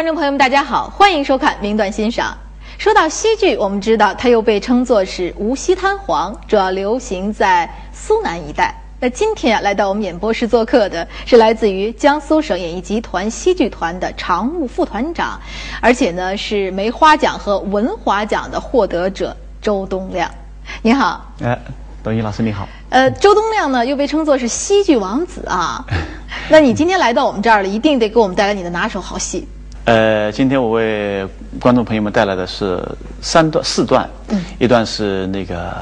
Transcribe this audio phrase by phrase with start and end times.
[0.00, 2.34] 观众朋友们，大家好，欢迎收看《名段欣赏》。
[2.82, 8.74] 说到戏剧，我们知道它又被称作是无锡滩黄，主要流行在苏南一带。
[8.98, 15.38] 那今天啊，来到我们演播室做客的是来自于江苏省演艺集团戏剧团的常务副团长，
[15.82, 20.30] 而且呢是梅花奖和文华奖的获得者周东亮。
[20.80, 21.58] 你好，哎，
[22.02, 22.66] 董毅老师你好。
[22.88, 25.84] 呃，周东亮呢又被称作是戏剧王子啊。
[26.48, 29.46] 那你今天来到我们这儿了，一定得给我们带来你的拿手好戏。
[29.90, 31.26] 呃，今天我为
[31.60, 32.80] 观众朋友们带来的是
[33.20, 35.74] 三段四段，嗯，一段是那个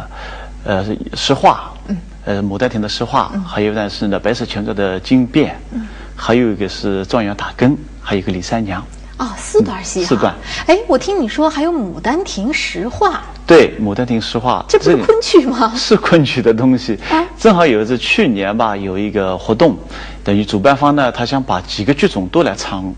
[0.64, 8.82] 呃诗画，嗯，呃《牡丹亭》的诗画，还有一段是那《白蛇传说》的经变，嗯，还有一个是状元打更，还有一个李三娘。
[9.18, 10.02] 哦，四段戏。
[10.06, 10.34] 四段。
[10.66, 13.20] 哎，我听你说还有《牡丹亭》石画。
[13.46, 14.64] 对，《牡丹亭》石画。
[14.66, 15.70] 这不是昆曲吗？
[15.76, 16.98] 是昆曲的东西。
[17.10, 17.22] 啊。
[17.38, 19.76] 正好有一次去年吧，有一个活动，
[20.24, 22.90] 等于主办方呢，他想把几个剧种都来唱。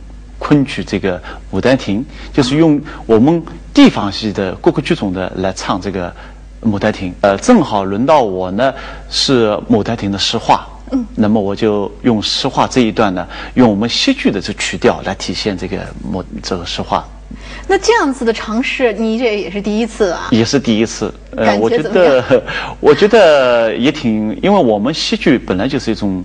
[0.51, 1.17] 昆曲这个
[1.53, 2.05] 《牡丹亭》，
[2.37, 3.41] 就是用我们
[3.73, 6.13] 地方戏的各个剧种的来唱这个
[6.69, 7.13] 《牡丹亭》。
[7.21, 8.75] 呃，正好轮到我呢，
[9.09, 10.67] 是《牡丹亭》的诗画。
[10.91, 11.07] 嗯。
[11.15, 15.77] 那么我就用诗画这一段呢，用我们戏剧的这曲调来体现这个
[16.13, 17.05] 牡这个诗画。
[17.69, 20.27] 那这样子的尝试，你这也是第一次啊？
[20.33, 21.15] 也是第一次。
[21.37, 22.43] 呃，我觉得，
[22.81, 26.21] 我觉得也挺，因为我们戏剧本来就是一种，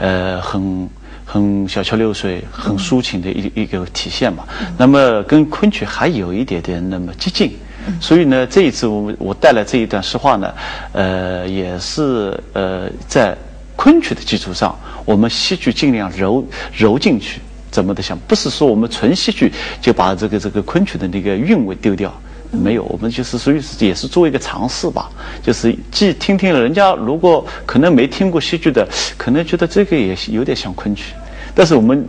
[0.00, 0.90] 呃，很。
[1.30, 4.44] 很小桥流水、很抒情的一一个体现嘛。
[4.78, 7.52] 那么跟昆曲还有一点点那么接近，
[8.00, 10.50] 所以呢，这一次我我带来这一段诗话呢，
[10.92, 13.36] 呃，也是呃在
[13.76, 16.42] 昆曲的基础上，我们戏剧尽量揉
[16.74, 18.18] 揉进去，怎么的想？
[18.26, 22.10] 不是说我们纯戏剧就把这个这个昆曲的那个韵味丢掉。
[22.50, 25.10] 没有，我们就是属于也是做一个尝试吧，
[25.42, 31.14] 就是既听听人家如果可能没听过戏剧的，可能觉得这个也有点像昆曲，
[31.54, 32.08] 但是我们，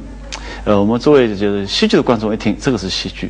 [0.64, 3.30] 呃，我们作为就是戏剧的观众一听，这个是戏剧。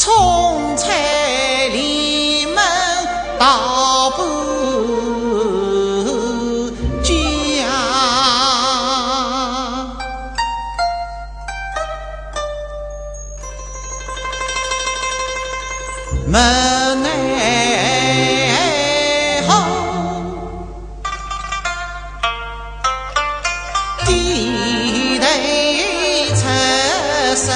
[0.00, 2.56] 葱菜里门
[3.36, 4.22] 到不
[7.02, 7.10] 家，
[16.28, 17.08] 门内
[19.48, 19.50] 后
[24.06, 25.26] 低头
[26.36, 26.40] 侧
[27.34, 27.46] 身。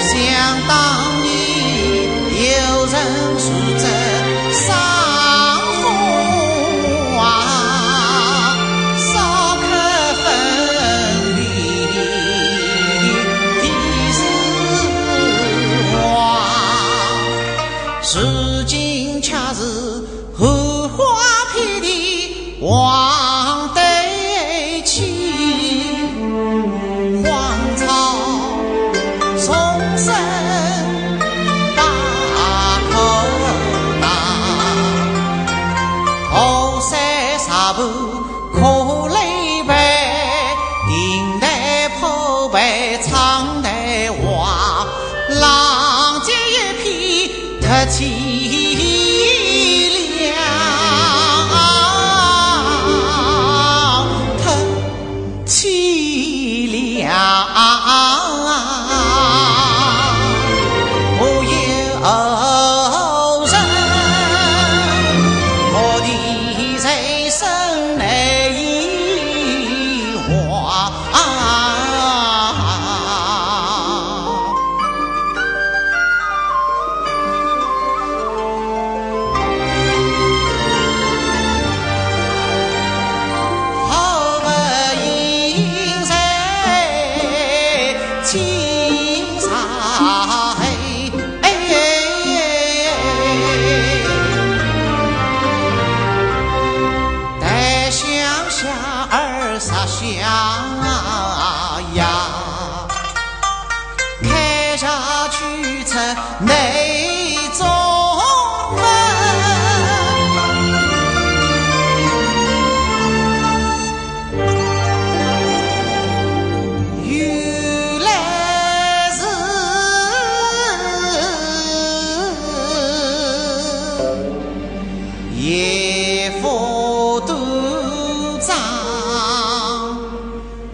[0.00, 0.18] 想
[0.68, 1.26] 当年
[2.30, 2.94] 有人
[3.38, 3.46] 说
[3.78, 4.07] 真。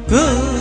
[0.07, 0.54] 哥